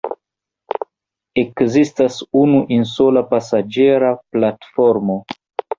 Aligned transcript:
Ekzistas 1.43 2.17
unu 2.41 2.65
insula 2.81 3.25
pasaĝera 3.35 4.13
platformo. 4.35 5.25